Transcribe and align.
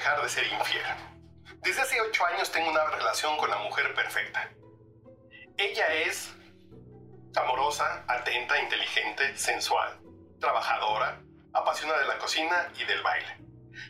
dejar 0.00 0.22
de 0.22 0.28
ser 0.30 0.46
infiel. 0.46 0.82
Desde 1.60 1.82
hace 1.82 2.00
ocho 2.00 2.24
años 2.24 2.50
tengo 2.50 2.70
una 2.70 2.86
relación 2.86 3.36
con 3.36 3.50
la 3.50 3.58
mujer 3.58 3.94
perfecta. 3.94 4.48
Ella 5.58 5.92
es 5.92 6.32
amorosa, 7.36 8.02
atenta, 8.08 8.58
inteligente, 8.58 9.36
sensual, 9.36 10.00
trabajadora, 10.40 11.20
apasionada 11.52 12.00
de 12.00 12.06
la 12.06 12.16
cocina 12.16 12.72
y 12.78 12.84
del 12.84 13.02
baile. 13.02 13.36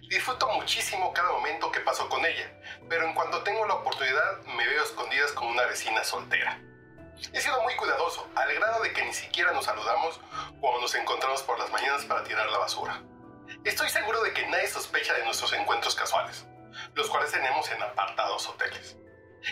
Disfruto 0.09 0.49
muchísimo 0.49 1.13
cada 1.13 1.31
momento 1.31 1.71
que 1.71 1.79
paso 1.79 2.09
con 2.09 2.27
ella, 2.27 2.61
pero 2.89 3.07
en 3.07 3.15
cuanto 3.15 3.45
tengo 3.45 3.65
la 3.67 3.75
oportunidad 3.75 4.43
me 4.47 4.67
veo 4.67 4.83
escondidas 4.83 5.31
como 5.31 5.51
una 5.51 5.65
vecina 5.67 6.03
soltera. 6.03 6.61
He 7.33 7.41
sido 7.41 7.63
muy 7.63 7.77
cuidadoso, 7.77 8.29
al 8.35 8.53
grado 8.53 8.83
de 8.83 8.93
que 8.93 9.05
ni 9.05 9.15
siquiera 9.15 9.53
nos 9.53 9.67
saludamos 9.67 10.21
cuando 10.61 10.81
nos 10.81 10.95
encontramos 10.97 11.45
por 11.45 11.57
las 11.57 11.71
mañanas 11.71 12.05
para 12.05 12.25
tirar 12.25 12.51
la 12.51 12.59
basura. 12.59 13.01
Estoy 13.65 13.91
seguro 13.91 14.23
de 14.23 14.33
que 14.33 14.47
nadie 14.47 14.69
sospecha 14.69 15.13
de 15.13 15.25
nuestros 15.25 15.53
encuentros 15.53 15.95
casuales, 15.95 16.47
los 16.95 17.11
cuales 17.11 17.31
tenemos 17.31 17.71
en 17.71 17.83
apartados 17.83 18.49
hoteles. 18.49 18.97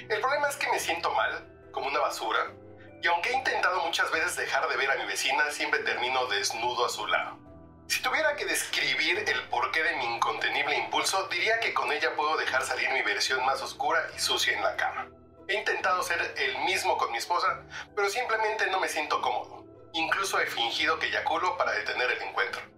El 0.08 0.20
problema 0.20 0.48
es 0.48 0.56
que 0.56 0.70
me 0.70 0.80
siento 0.80 1.12
mal, 1.12 1.46
como 1.72 1.88
una 1.88 2.00
basura, 2.00 2.54
y 3.02 3.06
aunque 3.06 3.28
he 3.28 3.34
intentado 3.34 3.84
muchas 3.84 4.10
veces 4.10 4.34
dejar 4.34 4.66
de 4.66 4.76
ver 4.78 4.90
a 4.90 4.96
mi 4.96 5.04
vecina, 5.04 5.50
siempre 5.50 5.80
termino 5.80 6.24
desnudo 6.26 6.86
a 6.86 6.88
su 6.88 7.06
lado. 7.06 7.38
Si 7.86 8.00
tuviera 8.00 8.34
que 8.34 8.46
describir 8.46 9.28
el 9.28 9.48
porqué 9.50 9.82
de 9.82 9.96
mi 9.96 10.16
incontenible 10.16 10.76
impulso, 10.76 11.28
diría 11.28 11.60
que 11.60 11.74
con 11.74 11.92
ella 11.92 12.16
puedo 12.16 12.38
dejar 12.38 12.64
salir 12.64 12.90
mi 12.90 13.02
versión 13.02 13.44
más 13.44 13.60
oscura 13.60 14.00
y 14.16 14.18
sucia 14.20 14.56
en 14.56 14.62
la 14.62 14.74
cama. 14.76 15.06
He 15.48 15.54
intentado 15.54 16.02
ser 16.02 16.34
el 16.38 16.58
mismo 16.64 16.96
con 16.96 17.12
mi 17.12 17.18
esposa, 17.18 17.62
pero 17.94 18.08
simplemente 18.08 18.68
no 18.68 18.80
me 18.80 18.88
siento 18.88 19.20
cómodo. 19.20 19.66
Incluso 19.92 20.40
he 20.40 20.46
fingido 20.46 20.98
que 20.98 21.08
eyaculo 21.08 21.58
para 21.58 21.72
detener 21.72 22.10
el 22.10 22.22
encuentro. 22.22 22.77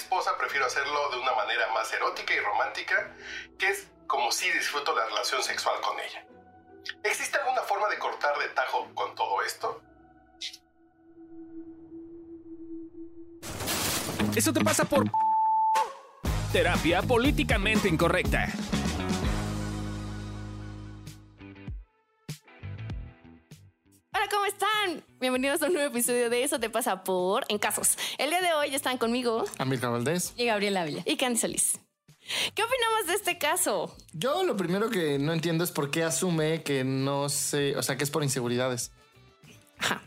Esposa 0.00 0.36
prefiero 0.38 0.66
hacerlo 0.66 1.10
de 1.10 1.18
una 1.18 1.32
manera 1.34 1.68
más 1.72 1.92
erótica 1.92 2.34
y 2.34 2.40
romántica, 2.40 3.14
que 3.58 3.68
es 3.68 3.86
como 4.06 4.32
si 4.32 4.50
disfruto 4.50 4.94
la 4.94 5.04
relación 5.04 5.42
sexual 5.42 5.80
con 5.82 5.98
ella. 6.00 6.24
¿Existe 7.04 7.38
alguna 7.38 7.62
forma 7.62 7.88
de 7.88 7.98
cortar 7.98 8.36
de 8.38 8.48
tajo 8.48 8.88
con 8.94 9.14
todo 9.14 9.42
esto? 9.42 9.82
Eso 14.34 14.52
te 14.52 14.64
pasa 14.64 14.84
por 14.84 15.04
terapia 16.52 17.02
políticamente 17.02 17.88
incorrecta. 17.88 18.48
Bienvenidos 25.20 25.60
a 25.62 25.66
un 25.66 25.74
nuevo 25.74 25.88
episodio 25.90 26.30
de 26.30 26.42
Eso 26.44 26.58
te 26.58 26.70
pasa 26.70 27.04
por 27.04 27.44
En 27.48 27.58
Casos. 27.58 27.98
El 28.18 28.30
día 28.30 28.40
de 28.40 28.54
hoy 28.54 28.74
están 28.74 28.96
conmigo 28.96 29.44
Amilcar 29.58 29.90
Valdés. 29.90 30.32
y 30.36 30.46
Gabriel 30.46 30.76
Ávila 30.76 31.02
y 31.04 31.16
Candy 31.16 31.38
Solís. 31.38 31.78
¿Qué 32.54 32.62
opinamos 32.62 33.06
de 33.08 33.14
este 33.14 33.38
caso? 33.38 33.94
Yo 34.12 34.44
lo 34.44 34.56
primero 34.56 34.88
que 34.88 35.18
no 35.18 35.32
entiendo 35.32 35.64
es 35.64 35.72
por 35.72 35.90
qué 35.90 36.04
asume 36.04 36.62
que 36.62 36.84
no 36.84 37.28
sé, 37.28 37.76
o 37.76 37.82
sea, 37.82 37.96
que 37.96 38.04
es 38.04 38.10
por 38.10 38.22
inseguridades. 38.22 38.92
Ajá. 39.78 40.02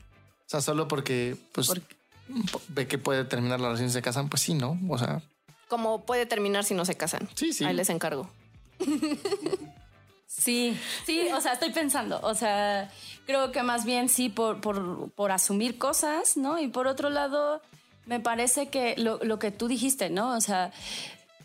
O 0.46 0.50
sea, 0.50 0.62
solo 0.62 0.88
porque 0.88 1.36
pues 1.52 1.68
¿Por 1.68 1.82
ve 2.70 2.88
que 2.88 2.98
puede 2.98 3.24
terminar 3.26 3.60
la 3.60 3.68
relación 3.68 3.90
y 3.90 3.92
se 3.92 4.02
casan, 4.02 4.30
pues 4.30 4.42
sí, 4.42 4.54
¿no? 4.54 4.80
O 4.90 4.98
sea, 4.98 5.22
¿Cómo 5.68 6.06
puede 6.06 6.26
terminar 6.26 6.64
si 6.64 6.74
no 6.74 6.86
se 6.86 6.96
casan? 6.96 7.28
Sí, 7.36 7.54
sí. 7.54 7.66
Ahí 7.66 7.76
les 7.76 7.90
encargo. 7.90 8.30
Sí, 10.38 10.78
sí, 11.06 11.28
o 11.34 11.40
sea, 11.42 11.54
estoy 11.54 11.72
pensando, 11.72 12.20
o 12.24 12.34
sea, 12.34 12.92
creo 13.26 13.52
que 13.52 13.62
más 13.64 13.86
bien 13.86 14.10
sí 14.10 14.30
por, 14.30 14.62
por, 14.62 15.12
por 15.12 15.32
asumir 15.32 15.78
cosas, 15.78 16.38
¿no? 16.38 16.60
Y 16.60 16.68
por 16.68 16.88
otro 16.88 17.10
lado, 17.10 17.62
me 18.06 18.20
parece 18.20 18.70
que 18.70 18.96
lo, 18.98 19.20
lo 19.24 19.40
que 19.40 19.52
tú 19.52 19.68
dijiste, 19.68 20.10
¿no? 20.10 20.36
O 20.36 20.42
sea, 20.42 20.72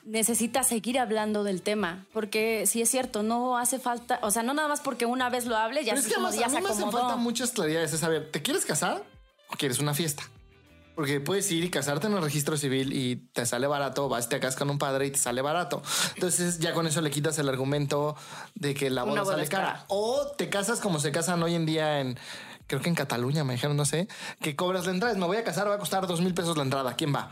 necesita 0.05 0.62
seguir 0.62 0.98
hablando 0.98 1.44
del 1.44 1.61
tema, 1.61 2.06
porque 2.12 2.64
sí 2.66 2.81
es 2.81 2.91
cierto, 2.91 3.22
no 3.22 3.59
hace 3.59 3.78
falta, 3.78 4.19
o 4.22 4.31
sea, 4.31 4.42
no 4.42 4.55
nada 4.55 4.66
más 4.66 4.81
porque 4.81 5.05
una 5.05 5.28
vez 5.28 5.44
lo 5.44 5.56
hable, 5.56 5.84
ya, 5.84 5.93
pero 5.93 6.00
es 6.00 6.09
que 6.09 6.15
como 6.15 6.28
además, 6.28 6.41
ya 6.41 6.47
a 6.47 6.50
se 6.50 6.56
mí 6.56 6.62
me 6.62 6.70
hacen 6.70 6.91
falta 6.91 7.16
muchas 7.16 7.50
claridades. 7.50 7.93
Es 7.93 8.00
saber, 8.00 8.31
¿te 8.31 8.43
quieres 8.43 8.65
casar 8.65 9.05
o 9.49 9.56
quieres 9.56 9.78
una 9.81 9.93
fiesta? 9.93 10.25
Porque 10.98 11.20
puedes 11.20 11.48
ir 11.53 11.62
y 11.62 11.70
casarte 11.70 12.09
en 12.09 12.14
el 12.14 12.22
registro 12.22 12.56
civil 12.56 12.92
y 12.92 13.14
te 13.32 13.47
sale 13.47 13.69
barato, 13.69 14.09
vas, 14.09 14.28
te 14.28 14.41
casas 14.41 14.59
con 14.59 14.69
un 14.69 14.78
padre 14.78 15.06
y 15.06 15.12
te 15.12 15.19
sale 15.19 15.42
barato. 15.42 15.81
Entonces 16.16 16.59
ya 16.59 16.72
con 16.72 16.88
eso 16.88 17.00
le 17.00 17.12
quitas 17.12 17.38
el 17.38 17.48
argumento 17.48 18.16
de 18.56 18.75
que 18.75 18.91
la 18.91 19.04
boda 19.04 19.25
sale 19.25 19.47
cara. 19.47 19.66
cara. 19.66 19.84
O 19.87 20.26
te 20.37 20.48
casas 20.48 20.81
como 20.81 20.98
se 20.98 21.12
casan 21.12 21.41
hoy 21.41 21.54
en 21.54 21.66
día 21.66 22.00
en, 22.00 22.19
creo 22.66 22.81
que 22.81 22.88
en 22.88 22.97
Cataluña, 22.97 23.44
me 23.44 23.53
dijeron, 23.53 23.76
no 23.76 23.84
sé, 23.84 24.08
que 24.41 24.56
cobras 24.56 24.87
la 24.87 24.91
entrada. 24.91 25.14
Me 25.14 25.26
voy 25.26 25.37
a 25.37 25.44
casar, 25.44 25.70
va 25.70 25.76
a 25.76 25.78
costar 25.78 26.04
dos 26.08 26.20
mil 26.20 26.34
pesos 26.34 26.56
la 26.56 26.64
entrada. 26.64 26.97
¿Quién 26.97 27.14
va? 27.14 27.31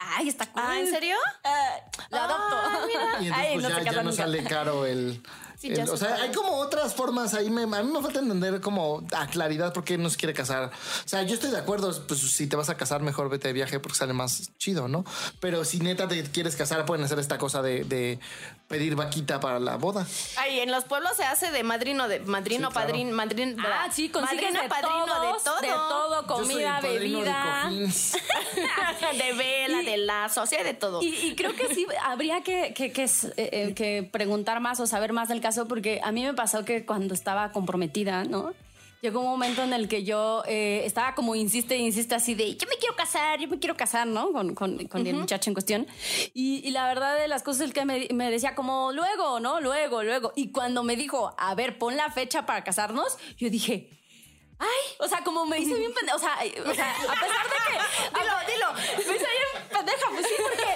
Ay, 0.00 0.28
está 0.28 0.46
cool. 0.46 0.60
Ah, 0.66 0.80
¿en 0.80 0.88
serio? 0.88 1.14
Eh, 1.44 2.00
lo 2.10 2.18
adopto. 2.18 2.56
Y 3.20 3.26
entonces 3.26 3.32
Ay, 3.36 3.52
pues, 3.52 3.62
no 3.62 3.68
ya, 3.84 3.92
ya 3.92 4.02
no 4.02 4.10
sale 4.10 4.42
caro 4.42 4.84
el... 4.84 5.22
Sí, 5.60 5.74
ya 5.74 5.84
o 5.84 5.88
se 5.88 5.98
sea, 5.98 6.08
sabe. 6.10 6.22
hay 6.22 6.32
como 6.32 6.52
otras 6.56 6.94
formas 6.94 7.34
ahí. 7.34 7.50
Me, 7.50 7.64
a 7.64 7.82
mí 7.82 7.92
me 7.92 8.00
falta 8.00 8.20
entender 8.20 8.60
como 8.62 9.04
a 9.14 9.26
claridad 9.26 9.72
por 9.74 9.84
qué 9.84 9.98
no 9.98 10.08
se 10.08 10.16
quiere 10.16 10.32
casar. 10.32 10.70
O 11.04 11.08
sea, 11.08 11.22
yo 11.22 11.34
estoy 11.34 11.50
de 11.50 11.58
acuerdo. 11.58 11.90
Pues 12.06 12.20
si 12.20 12.46
te 12.46 12.56
vas 12.56 12.70
a 12.70 12.76
casar, 12.76 13.02
mejor 13.02 13.28
vete 13.28 13.48
de 13.48 13.52
viaje 13.54 13.78
porque 13.78 13.98
sale 13.98 14.12
más 14.14 14.50
chido, 14.58 14.88
¿no? 14.88 15.04
Pero 15.40 15.64
si 15.64 15.78
neta 15.80 16.08
te 16.08 16.22
quieres 16.24 16.56
casar, 16.56 16.86
pueden 16.86 17.04
hacer 17.04 17.18
esta 17.18 17.36
cosa 17.36 17.60
de, 17.60 17.84
de 17.84 18.18
pedir 18.68 18.94
vaquita 18.96 19.38
para 19.40 19.58
la 19.60 19.76
boda. 19.76 20.06
Ay, 20.38 20.60
en 20.60 20.70
los 20.70 20.84
pueblos 20.84 21.12
se 21.16 21.24
hace 21.24 21.50
de 21.50 21.62
madrino, 21.62 22.08
de 22.08 22.20
madrino, 22.20 22.68
Sí, 22.68 22.72
claro. 22.72 22.86
padrino, 22.88 23.12
madrino. 23.16 23.62
Ah, 23.66 23.88
sí, 23.92 24.08
consigues 24.08 24.44
madrina, 24.44 24.62
de 24.62 24.68
padrino, 24.68 25.06
todos, 25.06 25.44
de 25.44 25.50
todo. 25.50 25.60
de 25.60 25.68
todo, 25.68 26.26
comida, 26.26 26.80
de 26.80 26.88
bebida. 26.98 27.70
de 29.12 29.32
vela, 29.32 29.82
Y- 29.82 29.86
de 29.86 29.96
lazo, 29.98 30.42
o 30.42 30.46
sea, 30.46 30.62
de 30.62 30.74
todo. 30.74 31.02
Y, 31.02 31.08
y 31.08 31.34
creo 31.34 31.54
que 31.54 31.74
sí, 31.74 31.86
habría 32.02 32.42
que, 32.42 32.72
que, 32.74 32.92
que 32.92 33.04
eh, 33.04 33.10
eh, 33.36 33.74
que 33.74 34.08
preguntar 34.10 34.60
más 34.60 34.78
o 34.80 34.86
saber 34.86 35.12
más 35.12 35.28
del 35.28 35.40
caso, 35.40 35.49
porque 35.68 36.00
a 36.02 36.12
mí 36.12 36.22
me 36.24 36.34
pasó 36.34 36.64
que 36.64 36.84
cuando 36.84 37.14
estaba 37.14 37.52
comprometida, 37.52 38.24
¿no? 38.24 38.52
Llegó 39.02 39.20
un 39.20 39.26
momento 39.26 39.62
en 39.62 39.72
el 39.72 39.88
que 39.88 40.04
yo 40.04 40.42
eh, 40.46 40.82
estaba 40.84 41.14
como 41.14 41.34
insiste, 41.34 41.74
insiste 41.76 42.14
así 42.14 42.34
de 42.34 42.54
yo 42.54 42.68
me 42.68 42.76
quiero 42.76 42.94
casar, 42.94 43.40
yo 43.40 43.48
me 43.48 43.58
quiero 43.58 43.74
casar, 43.74 44.06
¿no? 44.06 44.30
Con, 44.30 44.54
con, 44.54 44.86
con 44.88 45.06
el 45.06 45.16
muchacho 45.16 45.48
en 45.48 45.54
cuestión. 45.54 45.86
Y, 46.34 46.60
y 46.66 46.70
la 46.70 46.86
verdad 46.86 47.18
de 47.18 47.26
las 47.26 47.42
cosas 47.42 47.68
es 47.68 47.72
que 47.72 47.86
me, 47.86 48.08
me 48.12 48.30
decía 48.30 48.54
como 48.54 48.92
luego, 48.92 49.40
¿no? 49.40 49.60
Luego, 49.60 50.02
luego. 50.02 50.32
Y 50.36 50.52
cuando 50.52 50.82
me 50.84 50.96
dijo, 50.96 51.34
a 51.38 51.54
ver, 51.54 51.78
pon 51.78 51.96
la 51.96 52.10
fecha 52.10 52.44
para 52.44 52.62
casarnos, 52.62 53.16
yo 53.38 53.48
dije, 53.48 53.88
Ay, 54.60 54.94
o 54.98 55.08
sea, 55.08 55.24
como 55.24 55.46
me 55.46 55.58
hice 55.58 55.74
bien 55.78 55.92
pendeja, 55.94 56.16
o 56.16 56.18
sea, 56.18 56.36
o 56.66 56.74
sea, 56.74 56.90
a 56.92 57.14
pesar 57.14 57.46
de 57.48 57.56
que... 57.66 58.20
Dilo, 58.20 58.34
dilo. 58.46 58.72
Me 58.74 59.16
hice 59.16 59.26
bien 59.26 59.68
pendeja, 59.72 60.06
pues 60.10 60.26
sí, 60.26 60.34
porque... 60.42 60.74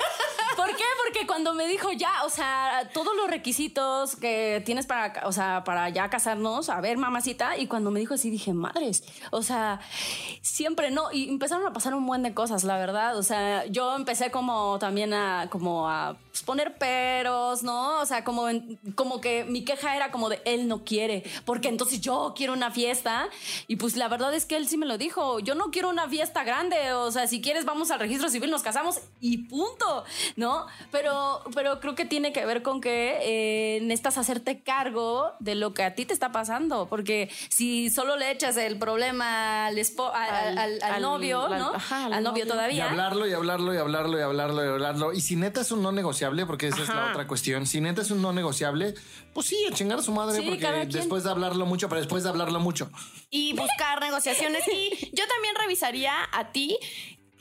¿Por 0.57 0.77
qué? 0.77 0.85
Porque 1.05 1.27
cuando 1.45 1.63
me 1.63 1.69
dijo 1.69 1.93
ya, 1.93 2.25
o 2.25 2.31
sea, 2.31 2.89
todos 2.95 3.15
los 3.15 3.29
requisitos 3.29 4.17
que 4.17 4.63
tienes 4.65 4.87
para, 4.87 5.27
o 5.27 5.33
sea, 5.33 5.63
para 5.63 5.91
ya 5.91 6.09
casarnos, 6.09 6.71
a 6.71 6.81
ver, 6.81 6.97
mamacita, 6.97 7.59
y 7.59 7.67
cuando 7.67 7.91
me 7.91 8.01
dijo 8.01 8.15
así 8.15 8.31
dije, 8.31 8.55
madres, 8.55 9.05
o 9.31 9.43
sea, 9.43 9.79
siempre 10.41 10.91
no, 10.91 11.13
y 11.13 11.29
empezaron 11.29 11.67
a 11.67 11.75
pasar 11.75 11.95
un 11.95 12.07
buen 12.07 12.23
de 12.23 12.33
cosas, 12.33 12.65
la 12.65 12.79
verdad, 12.79 13.19
o 13.19 13.23
sea, 13.23 13.67
yo 13.67 13.95
empecé 13.95 14.31
como 14.31 14.79
también 14.79 15.13
a, 15.13 15.49
como 15.51 15.91
a 15.91 16.17
pues, 16.35 16.43
poner 16.43 16.77
peros, 16.79 17.63
¿no? 17.63 18.01
O 18.01 18.07
sea, 18.07 18.25
como, 18.25 18.49
en- 18.49 18.77
como 18.97 19.21
que 19.21 19.45
mi 19.45 19.65
queja 19.65 19.95
era 19.95 20.11
como 20.11 20.29
de 20.29 20.43
él 20.45 20.67
no 20.67 20.83
quiere, 20.85 21.23
porque 21.45 21.69
entonces 21.69 22.01
yo 22.01 22.35
quiero 22.37 22.53
una 22.55 22.73
fiesta, 22.73 23.29
y 23.69 23.77
pues 23.77 23.95
la 23.97 24.09
verdad 24.09 24.35
es 24.35 24.45
que 24.45 24.57
él 24.57 24.67
sí 24.67 24.77
me 24.77 24.85
lo 24.85 24.99
dijo, 24.99 25.39
yo 25.39 25.55
no 25.55 25.71
quiero 25.71 25.91
una 25.91 26.09
fiesta 26.09 26.43
grande, 26.43 26.93
o 26.93 27.13
sea, 27.13 27.29
si 27.29 27.41
quieres 27.41 27.65
vamos 27.65 27.93
al 27.93 28.01
registro 28.01 28.29
civil, 28.31 28.51
nos 28.51 28.63
casamos 28.63 28.99
y 29.21 29.39
punto, 29.47 30.03
¿no? 30.35 30.67
Pero, 30.91 31.43
pero 31.55 31.79
creo 31.79 31.95
que 31.95 32.05
tiene 32.05 32.33
que 32.33 32.45
ver 32.45 32.63
con 32.65 32.81
que 32.81 33.19
eh, 33.23 33.79
necesitas 33.83 34.19
hacerte 34.19 34.61
cargo 34.65 35.31
de 35.39 35.55
lo 35.55 35.73
que 35.73 35.85
a 35.85 35.95
ti 35.95 36.05
te 36.05 36.13
está 36.15 36.33
pasando, 36.33 36.89
porque 36.89 37.31
si 37.49 37.91
solo 37.91 38.17
le 38.17 38.33
echas 38.33 38.57
el 38.57 38.77
problema 38.77 39.67
al, 39.67 39.79
espo- 39.79 40.11
al, 40.13 40.35
al- 40.35 40.59
al- 40.59 40.83
al 40.83 40.93
Al- 40.95 41.03
novio, 41.03 41.49
¿no? 41.49 41.75
ajá, 41.75 42.07
al 42.07 42.13
al 42.15 42.25
novio 42.25 42.45
novio. 42.45 42.45
Y 42.45 42.49
todavía. 42.49 42.91
hablarlo 42.91 43.29
y 43.29 43.33
hablarlo 43.33 43.73
y 43.73 43.77
hablarlo 43.79 44.19
y 44.19 44.23
hablarlo 44.23 44.65
y 44.65 44.69
hablarlo. 44.69 45.13
Y 45.13 45.21
si 45.21 45.37
neta 45.37 45.61
es 45.61 45.71
un 45.71 45.81
no 45.83 45.93
negociable, 45.93 46.24
porque 46.47 46.69
esa 46.69 46.83
es 46.83 46.89
la 46.89 47.03
Ajá. 47.03 47.11
otra 47.13 47.27
cuestión. 47.27 47.67
Si 47.67 47.81
neta 47.81 48.03
es 48.03 48.11
un 48.11 48.23
no 48.23 48.33
negociable, 48.33 48.95
pues 49.33 49.47
sí, 49.47 49.57
a 49.71 49.75
chingar 49.75 49.99
a 49.99 50.03
su 50.03 50.13
madre, 50.13 50.41
Sí, 50.41 50.49
porque 50.49 50.87
después 50.87 51.25
de 51.25 51.31
hablarlo 51.31 51.67
mucho, 51.67 51.89
pero 51.89 52.01
después 52.01 52.23
de 52.25 52.31
hablarlo 52.31 52.61
mucho. 52.61 52.91
y 53.31 53.53
buscar 53.55 54.01
negociaciones. 54.01 54.63
Y 54.69 55.11
yo 55.13 55.25
también 55.29 55.55
revisaría 55.61 56.13
a 56.33 56.53
ti 56.53 56.77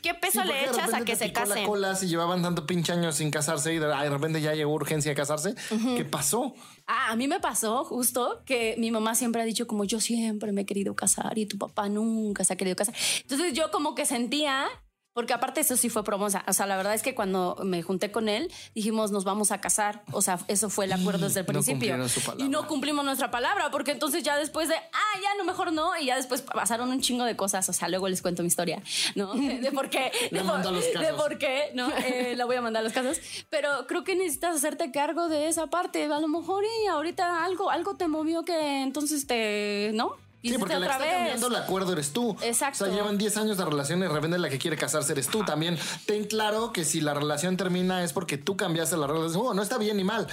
qué 0.02 0.12
peso 0.12 0.42
Sí, 0.42 0.48
le 0.48 0.64
echas 0.64 0.92
a 0.92 1.00
que 1.02 1.16
se 1.16 1.26
picó 1.28 1.40
la 1.40 1.46
casen. 1.48 1.66
cola 1.66 1.94
si 1.94 2.08
llevaban 2.08 2.42
tanto 2.42 2.66
pinche 2.66 2.92
años 2.92 3.14
sin 3.16 3.30
casarse 3.30 3.72
y 3.72 3.78
de, 3.78 3.86
de 3.86 4.10
repente 4.10 4.40
ya 4.42 4.54
llegó 4.54 4.72
urgencia 4.74 5.10
de 5.10 5.14
casarse. 5.14 5.54
¿Qué 5.96 6.04
pasó? 6.04 6.54
Ah, 6.86 7.10
a 7.12 7.16
mí 7.16 7.26
me 7.26 7.40
pasó 7.40 7.84
justo 7.84 8.42
que 8.44 8.74
mi 8.76 8.90
mamá 8.90 9.14
siempre 9.14 9.40
ha 9.40 9.46
dicho 9.46 9.66
como 9.66 9.84
yo 9.84 10.00
siempre 10.00 10.52
me 10.52 10.60
he 10.62 10.66
querido 10.66 10.94
casar 10.94 11.38
y 11.38 11.46
tu 11.46 11.56
papá 11.56 11.88
nunca 11.88 12.44
se 12.44 12.52
ha 12.52 12.56
querido 12.56 12.76
casar. 12.76 12.94
Entonces 13.22 13.54
yo 13.54 13.70
como 13.70 13.94
que 13.94 14.04
sentía 14.04 14.66
Porque 15.14 15.32
aparte 15.32 15.60
eso 15.60 15.76
sí 15.76 15.88
fue 15.88 16.02
promosa. 16.02 16.44
O 16.48 16.52
sea, 16.52 16.66
la 16.66 16.76
verdad 16.76 16.92
es 16.92 17.02
que 17.02 17.14
cuando 17.14 17.56
me 17.62 17.82
junté 17.82 18.10
con 18.10 18.28
él, 18.28 18.52
dijimos 18.74 19.12
nos 19.12 19.22
vamos 19.22 19.52
a 19.52 19.60
casar. 19.60 20.02
O 20.10 20.20
sea, 20.20 20.40
eso 20.48 20.68
fue 20.70 20.86
el 20.86 20.92
acuerdo 20.92 21.26
desde 21.26 21.40
el 21.40 21.46
principio. 21.54 21.96
y 22.36 22.48
no 22.48 22.66
cumplimos 22.66 23.04
nuestra 23.04 23.30
palabra, 23.30 23.70
porque 23.70 23.92
entonces 23.92 24.24
ya 24.24 24.36
después 24.36 24.68
de, 24.68 24.74
ah, 24.74 25.20
ya 25.22 25.36
no, 25.38 25.44
mejor 25.44 25.72
no. 25.72 25.96
Y 25.96 26.06
ya 26.06 26.16
después 26.16 26.42
pasaron 26.42 26.90
un 26.90 27.00
chingo 27.00 27.24
de 27.24 27.36
cosas. 27.36 27.68
O 27.68 27.72
sea, 27.72 27.88
luego 27.88 28.08
les 28.08 28.22
cuento 28.22 28.42
mi 28.42 28.48
historia, 28.48 28.82
¿no? 29.14 29.34
De, 29.34 29.58
de 29.60 29.70
por 29.70 29.88
qué. 29.88 30.10
Le 30.32 30.40
de, 30.40 30.44
mando 30.44 30.70
por, 30.70 30.72
a 30.72 30.80
los 30.80 30.84
de 30.84 30.92
casos. 30.92 31.22
por 31.22 31.38
qué, 31.38 31.70
¿no? 31.74 31.90
Eh, 31.96 32.34
la 32.36 32.44
voy 32.44 32.56
a 32.56 32.60
mandar 32.60 32.80
a 32.80 32.84
los 32.84 32.92
casos. 32.92 33.18
Pero 33.50 33.86
creo 33.86 34.02
que 34.02 34.16
necesitas 34.16 34.56
hacerte 34.56 34.90
cargo 34.90 35.28
de 35.28 35.46
esa 35.46 35.68
parte. 35.68 36.04
A 36.04 36.18
lo 36.18 36.26
mejor 36.26 36.64
y 36.82 36.88
ahorita 36.88 37.44
algo, 37.44 37.70
algo 37.70 37.94
te 37.94 38.08
movió 38.08 38.42
que 38.42 38.82
entonces 38.82 39.28
te, 39.28 39.92
¿no? 39.94 40.23
Sí, 40.52 40.58
porque 40.58 40.74
la 40.74 40.80
que 40.80 40.84
otra 40.86 40.94
está 40.96 41.04
vez. 41.04 41.14
cambiando 41.16 41.46
el 41.48 41.56
acuerdo 41.56 41.92
eres 41.92 42.12
tú. 42.12 42.36
Exacto. 42.42 42.84
O 42.84 42.86
sea, 42.86 42.94
llevan 42.94 43.18
10 43.18 43.36
años 43.36 43.56
de 43.56 43.64
relación 43.64 43.98
y 44.00 44.02
de 44.02 44.08
repente 44.08 44.38
la 44.38 44.48
que 44.50 44.58
quiere 44.58 44.76
casarse 44.76 45.12
eres 45.12 45.28
tú. 45.28 45.44
También 45.44 45.78
ten 46.06 46.24
claro 46.24 46.72
que 46.72 46.84
si 46.84 47.00
la 47.00 47.14
relación 47.14 47.56
termina 47.56 48.04
es 48.04 48.12
porque 48.12 48.38
tú 48.38 48.56
cambiaste 48.56 48.96
las 48.96 49.08
reglas. 49.10 49.34
Oh, 49.36 49.54
no 49.54 49.62
está 49.62 49.78
bien 49.78 49.96
ni 49.96 50.04
mal. 50.04 50.26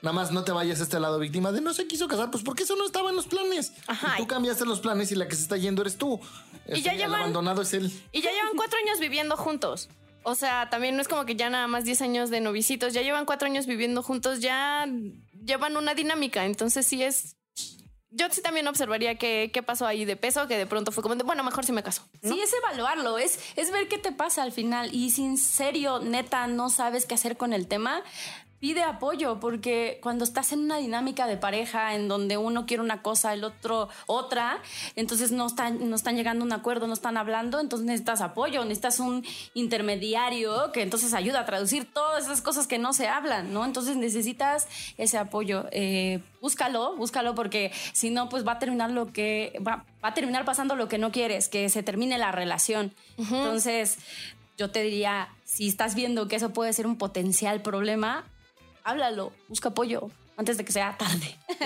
Nada 0.00 0.12
más 0.14 0.30
no 0.30 0.44
te 0.44 0.52
vayas 0.52 0.78
a 0.78 0.84
este 0.84 1.00
lado 1.00 1.18
víctima 1.18 1.50
de 1.50 1.60
no 1.60 1.74
se 1.74 1.88
quiso 1.88 2.06
casar, 2.06 2.30
pues 2.30 2.44
porque 2.44 2.62
eso 2.62 2.76
no 2.76 2.86
estaba 2.86 3.10
en 3.10 3.16
los 3.16 3.26
planes. 3.26 3.72
Ajá. 3.88 4.14
Y 4.14 4.18
tú 4.18 4.26
cambiaste 4.28 4.64
los 4.64 4.78
planes 4.78 5.10
y 5.10 5.16
la 5.16 5.26
que 5.26 5.34
se 5.34 5.42
está 5.42 5.56
yendo 5.56 5.82
eres 5.82 5.96
tú. 5.98 6.20
Y 6.72 6.82
ya 6.82 6.92
el 6.92 6.98
llevan- 6.98 7.20
abandonado 7.22 7.62
es 7.62 7.74
él. 7.74 7.92
Y 8.12 8.20
ya 8.22 8.30
llevan 8.30 8.52
cuatro 8.56 8.78
años 8.86 9.00
viviendo 9.00 9.36
juntos. 9.36 9.88
O 10.22 10.34
sea, 10.34 10.68
también 10.70 10.94
no 10.94 11.02
es 11.02 11.08
como 11.08 11.24
que 11.24 11.34
ya 11.36 11.50
nada 11.50 11.66
más 11.68 11.84
10 11.84 12.02
años 12.02 12.30
de 12.30 12.40
novicitos, 12.40 12.92
ya 12.92 13.02
llevan 13.02 13.24
cuatro 13.24 13.46
años 13.46 13.66
viviendo 13.66 14.02
juntos, 14.02 14.40
ya 14.40 14.86
llevan 15.44 15.76
una 15.76 15.94
dinámica. 15.94 16.44
Entonces 16.44 16.86
sí 16.86 17.02
es... 17.02 17.34
Yo 18.10 18.26
sí 18.30 18.40
también 18.40 18.66
observaría 18.66 19.16
qué, 19.16 19.50
qué 19.52 19.62
pasó 19.62 19.86
ahí 19.86 20.04
de 20.04 20.16
peso, 20.16 20.48
que 20.48 20.56
de 20.56 20.66
pronto 20.66 20.92
fue 20.92 21.02
como 21.02 21.14
de, 21.14 21.24
bueno, 21.24 21.44
mejor 21.44 21.66
si 21.66 21.72
me 21.72 21.82
caso. 21.82 22.02
Sí, 22.22 22.40
es 22.40 22.52
evaluarlo, 22.54 23.18
es, 23.18 23.38
es 23.56 23.70
ver 23.70 23.86
qué 23.88 23.98
te 23.98 24.12
pasa 24.12 24.42
al 24.42 24.52
final. 24.52 24.94
Y 24.94 25.10
si 25.10 25.24
en 25.24 25.36
serio, 25.36 25.98
neta, 25.98 26.46
no 26.46 26.70
sabes 26.70 27.04
qué 27.04 27.14
hacer 27.14 27.36
con 27.36 27.52
el 27.52 27.68
tema, 27.68 28.02
pide 28.60 28.82
apoyo, 28.82 29.38
porque 29.40 29.98
cuando 30.02 30.24
estás 30.24 30.52
en 30.52 30.60
una 30.60 30.78
dinámica 30.78 31.26
de 31.26 31.36
pareja 31.36 31.94
en 31.94 32.08
donde 32.08 32.36
uno 32.36 32.66
quiere 32.66 32.82
una 32.82 33.02
cosa, 33.02 33.32
el 33.32 33.44
otro 33.44 33.88
otra, 34.06 34.60
entonces 34.96 35.30
no 35.30 35.46
están, 35.46 35.88
no 35.88 35.94
están 35.94 36.16
llegando 36.16 36.44
a 36.44 36.46
un 36.46 36.52
acuerdo, 36.52 36.86
no 36.86 36.94
están 36.94 37.16
hablando, 37.16 37.60
entonces 37.60 37.86
necesitas 37.86 38.20
apoyo, 38.20 38.62
necesitas 38.64 39.00
un 39.00 39.24
intermediario 39.54 40.72
que 40.72 40.82
entonces 40.82 41.14
ayuda 41.14 41.40
a 41.40 41.44
traducir 41.44 41.92
todas 41.92 42.24
esas 42.24 42.40
cosas 42.40 42.66
que 42.66 42.78
no 42.78 42.92
se 42.92 43.06
hablan, 43.06 43.52
¿no? 43.52 43.64
Entonces 43.64 43.96
necesitas 43.96 44.66
ese 44.96 45.18
apoyo. 45.18 45.66
Eh, 45.70 46.20
búscalo, 46.40 46.96
búscalo, 46.96 47.34
porque 47.34 47.72
si 47.92 48.10
no, 48.10 48.28
pues 48.28 48.46
va 48.46 48.52
a 48.52 48.58
terminar 48.58 48.90
lo 48.90 49.12
que 49.12 49.58
va, 49.66 49.84
va 50.02 50.08
a 50.08 50.14
terminar 50.14 50.44
pasando 50.44 50.74
lo 50.74 50.88
que 50.88 50.98
no 50.98 51.12
quieres, 51.12 51.48
que 51.48 51.68
se 51.68 51.82
termine 51.82 52.18
la 52.18 52.32
relación. 52.32 52.92
Entonces, 53.16 53.98
yo 54.56 54.70
te 54.70 54.82
diría, 54.82 55.28
si 55.44 55.68
estás 55.68 55.94
viendo 55.94 56.26
que 56.26 56.36
eso 56.36 56.50
puede 56.50 56.72
ser 56.72 56.86
un 56.86 56.96
potencial 56.96 57.62
problema, 57.62 58.24
háblalo, 58.90 59.32
busca 59.48 59.68
apoyo 59.70 60.10
antes 60.36 60.56
de 60.56 60.64
que 60.64 60.70
sea 60.72 60.96
tarde. 60.96 61.36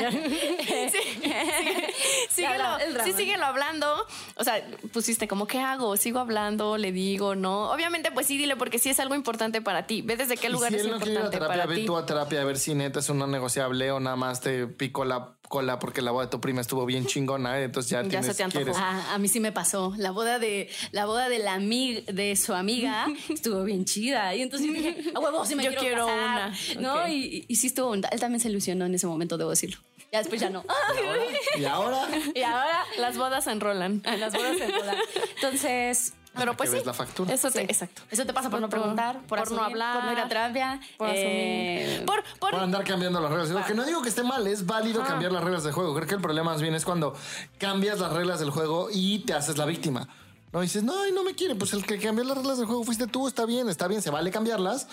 síguelo, 2.30 2.56
Ya, 2.58 2.76
el 2.78 2.94
drama. 2.94 3.04
sí, 3.10 3.12
síguelo 3.16 3.44
hablando. 3.44 4.06
O 4.36 4.44
sea, 4.44 4.64
pusiste 4.92 5.28
como, 5.28 5.46
¿qué 5.46 5.58
hago? 5.60 5.96
¿Sigo 5.96 6.18
hablando? 6.18 6.78
¿Le 6.78 6.90
digo? 6.92 7.34
¿No? 7.34 7.70
Obviamente, 7.70 8.10
pues 8.12 8.26
sí, 8.26 8.38
dile, 8.38 8.56
porque 8.56 8.78
sí 8.78 8.88
es 8.90 8.98
algo 9.00 9.14
importante 9.14 9.60
para 9.60 9.86
ti. 9.86 10.00
Ve 10.02 10.16
desde 10.16 10.36
qué 10.36 10.48
lugar 10.48 10.70
si 10.70 10.76
es 10.76 10.82
quiere 10.82 10.96
ir 10.96 11.02
a 11.02 11.06
importante 11.06 11.30
terapia, 11.30 11.48
para 11.48 11.66
ve 11.66 11.74
ti. 11.76 11.84
tú 11.86 11.96
a 11.96 12.06
terapia 12.06 12.40
a 12.40 12.44
ver 12.44 12.58
si 12.58 12.74
neta 12.74 13.00
es 13.00 13.08
una 13.10 13.26
negociable 13.26 13.90
o 13.92 14.00
nada 14.00 14.16
más 14.16 14.40
te 14.40 14.66
picó 14.66 15.04
la 15.04 15.34
cola 15.52 15.78
porque 15.78 16.00
la 16.00 16.10
boda 16.12 16.24
de 16.24 16.30
tu 16.30 16.40
prima 16.40 16.62
estuvo 16.62 16.86
bien 16.86 17.04
chingona. 17.06 17.60
¿eh? 17.60 17.64
Entonces 17.64 17.90
ya, 17.90 18.02
Ya 18.02 18.08
tienes, 18.08 18.26
se 18.26 18.34
te 18.34 18.42
antojó. 18.42 18.64
quieres- 18.64 18.80
Ah, 18.82 19.12
a 19.14 19.18
mí 19.18 19.28
sí 19.28 19.38
me 19.38 19.52
pasó. 19.52 19.92
La 19.98 20.10
boda 20.10 20.38
de 20.38 20.70
la 20.92 21.04
boda 21.04 21.28
de 21.28 21.38
la 21.40 21.56
ami- 21.58 22.04
de 22.06 22.34
su 22.36 22.54
amiga 22.54 23.06
estuvo 23.28 23.62
bien 23.64 23.84
chida. 23.84 24.34
Y 24.34 24.40
entonces 24.42 24.72
dije, 24.72 24.96
a 25.14 25.20
huevo, 25.20 25.44
sí 25.44 25.54
me 25.54 25.62
Yo 25.64 25.70
quiero, 25.74 25.82
quiero 25.82 26.06
casar", 26.06 26.52
una. 26.78 26.80
¿No? 27.04 27.08
Y 27.08 27.44
sí 27.54 27.66
estuvo. 27.66 27.92
Él 27.94 28.02
también 28.18 28.40
se 28.40 28.48
ilusionó 28.48 28.86
en 28.86 28.94
ese 28.94 29.06
momento, 29.06 29.36
debo 29.36 29.50
decirlo. 29.50 29.78
Ya 30.10 30.18
después 30.18 30.40
ya 30.40 30.50
no. 30.50 30.62
Y 31.58 31.64
ahora 31.64 32.06
Y 32.34 32.42
ahora 32.42 32.84
las 32.98 33.16
bodas 33.18 33.44
se 33.44 33.50
enrolan. 33.52 34.02
Las 34.04 34.32
bodas 34.34 34.56
se 34.58 34.64
enrolan. 34.64 34.96
Entonces, 35.36 36.14
Pero 36.34 36.56
pues 36.56 36.70
que 36.70 36.76
sí. 36.76 36.80
ves 36.80 36.86
la 36.86 36.94
factura. 36.94 37.32
Eso 37.32 37.50
te, 37.50 37.62
exacto. 37.62 38.02
eso 38.10 38.24
te 38.24 38.32
pasa 38.32 38.48
por 38.48 38.60
no 38.60 38.68
preguntar, 38.68 39.20
por, 39.26 39.38
por 39.38 39.38
no 39.38 39.42
asumir, 39.42 39.64
hablar, 39.64 39.94
por 39.96 40.04
no 40.04 40.12
ir 40.12 40.18
a 40.18 40.28
terapia. 40.28 40.80
Por 40.96 41.08
eh, 41.10 41.84
asumir. 41.84 42.06
Por, 42.06 42.22
por, 42.38 42.50
por 42.50 42.60
andar 42.60 42.84
cambiando 42.84 43.20
las 43.20 43.30
reglas. 43.30 43.50
Lo 43.50 43.64
que 43.64 43.74
no 43.74 43.84
digo 43.84 44.02
que 44.02 44.08
esté 44.08 44.22
mal, 44.22 44.46
es 44.46 44.64
válido 44.64 45.02
cambiar 45.02 45.32
las 45.32 45.44
reglas 45.44 45.64
del 45.64 45.72
juego. 45.72 45.94
Creo 45.94 46.06
que 46.06 46.14
el 46.14 46.20
problema 46.20 46.52
más 46.52 46.62
bien 46.62 46.74
es 46.74 46.84
cuando 46.84 47.14
cambias 47.58 48.00
las 48.00 48.12
reglas 48.12 48.40
del 48.40 48.50
juego 48.50 48.88
y 48.90 49.20
te 49.20 49.34
haces 49.34 49.58
la 49.58 49.66
víctima. 49.66 50.08
No 50.52 50.60
dices, 50.60 50.82
no, 50.82 51.00
ay, 51.02 51.12
no 51.12 51.24
me 51.24 51.34
quiere. 51.34 51.54
Pues 51.54 51.72
el 51.72 51.84
que 51.84 51.98
cambió 51.98 52.24
las 52.24 52.36
reglas 52.36 52.58
del 52.58 52.66
juego 52.66 52.84
fuiste 52.84 53.06
tú, 53.06 53.26
está 53.26 53.46
bien, 53.46 53.68
está 53.68 53.88
bien, 53.88 54.02
se 54.02 54.10
vale 54.10 54.30
cambiarlas. 54.30 54.86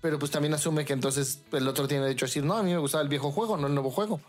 Pero 0.00 0.18
pues 0.18 0.30
también 0.30 0.52
asume 0.52 0.84
que 0.84 0.92
entonces 0.92 1.40
el 1.52 1.66
otro 1.66 1.88
tiene 1.88 2.04
derecho 2.04 2.26
a 2.26 2.28
decir, 2.28 2.44
no, 2.44 2.58
a 2.58 2.62
mí 2.62 2.72
me 2.72 2.78
gustaba 2.78 3.02
el 3.02 3.08
viejo 3.08 3.32
juego, 3.32 3.56
no 3.56 3.68
el 3.68 3.74
nuevo 3.74 3.90
juego. 3.90 4.20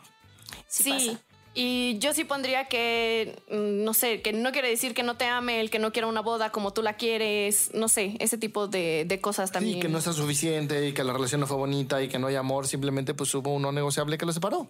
Sí. 0.68 0.90
pasa. 0.90 1.20
Y 1.58 1.98
yo 2.00 2.14
sí 2.14 2.26
pondría 2.26 2.66
que, 2.66 3.42
mm, 3.50 3.84
no 3.86 3.94
sé, 3.94 4.22
que 4.22 4.34
no 4.34 4.52
quiere 4.52 4.70
decir 4.70 4.94
que 4.94 5.04
no 5.04 5.16
te 5.16 5.26
ame, 5.26 5.62
el 5.62 5.70
que 5.70 5.80
no 5.80 5.94
quiera 5.94 6.08
una 6.08 6.22
boda 6.22 6.52
como 6.52 6.74
tú 6.74 6.82
la 6.82 6.98
quieres, 6.98 7.72
no 7.74 7.88
sé, 7.88 8.18
ese 8.20 8.38
tipo 8.38 8.68
de, 8.68 9.06
de 9.08 9.22
cosas 9.22 9.54
también. 9.54 9.76
Sí, 9.76 9.80
que 9.82 9.88
no 9.88 9.98
está 9.98 10.12
suficiente 10.12 10.88
y 10.88 10.94
que 10.94 11.06
la 11.06 11.14
relación 11.14 11.40
no 11.40 11.48
fue 11.48 11.56
bonita 11.56 12.04
y 12.04 12.10
que 12.10 12.20
no 12.20 12.28
hay 12.28 12.36
amor, 12.36 12.68
simplemente 12.68 13.14
pues 13.14 13.34
hubo 13.36 13.54
un 13.54 13.62
no 13.62 13.72
negociable 13.72 14.18
que 14.18 14.26
lo 14.26 14.34
separó. 14.34 14.70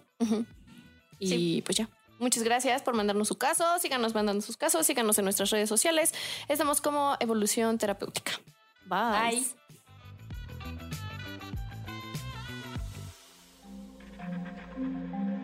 Y 1.18 1.62
pues 1.62 1.76
ya. 1.76 1.88
Muchas 2.18 2.44
gracias 2.44 2.82
por 2.82 2.94
mandarnos 2.94 3.28
su 3.28 3.36
caso. 3.36 3.64
Síganos 3.78 4.14
mandando 4.14 4.40
sus 4.42 4.56
casos. 4.56 4.86
Síganos 4.86 5.18
en 5.18 5.24
nuestras 5.24 5.50
redes 5.50 5.68
sociales. 5.68 6.14
Estamos 6.48 6.80
como 6.80 7.16
Evolución 7.20 7.76
Terapéutica. 7.78 8.32
Bye. 8.86 9.40
Bye. 9.40 9.46